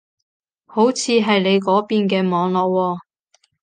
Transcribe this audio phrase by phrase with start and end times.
[0.65, 2.99] 好似係你嗰邊嘅網絡喎